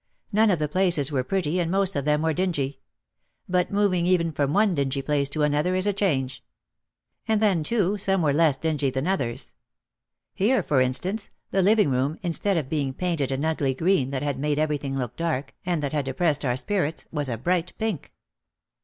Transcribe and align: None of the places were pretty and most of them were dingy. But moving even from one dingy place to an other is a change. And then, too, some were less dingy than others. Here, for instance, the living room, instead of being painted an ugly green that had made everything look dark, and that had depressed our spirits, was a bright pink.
None 0.31 0.49
of 0.49 0.57
the 0.57 0.67
places 0.67 1.11
were 1.11 1.23
pretty 1.23 1.59
and 1.59 1.69
most 1.69 1.95
of 1.95 2.05
them 2.05 2.23
were 2.23 2.33
dingy. 2.33 2.79
But 3.47 3.69
moving 3.69 4.07
even 4.07 4.31
from 4.31 4.51
one 4.51 4.73
dingy 4.73 5.03
place 5.03 5.29
to 5.29 5.43
an 5.43 5.53
other 5.53 5.75
is 5.75 5.85
a 5.85 5.93
change. 5.93 6.43
And 7.27 7.39
then, 7.39 7.61
too, 7.63 7.99
some 7.99 8.23
were 8.23 8.33
less 8.33 8.57
dingy 8.57 8.89
than 8.89 9.05
others. 9.05 9.53
Here, 10.33 10.63
for 10.63 10.81
instance, 10.81 11.29
the 11.51 11.61
living 11.61 11.91
room, 11.91 12.17
instead 12.23 12.57
of 12.57 12.67
being 12.67 12.95
painted 12.95 13.31
an 13.31 13.45
ugly 13.45 13.75
green 13.75 14.09
that 14.09 14.23
had 14.23 14.39
made 14.39 14.57
everything 14.57 14.97
look 14.97 15.15
dark, 15.15 15.53
and 15.67 15.83
that 15.83 15.93
had 15.93 16.05
depressed 16.05 16.43
our 16.43 16.55
spirits, 16.57 17.05
was 17.11 17.29
a 17.29 17.37
bright 17.37 17.73
pink. 17.77 18.11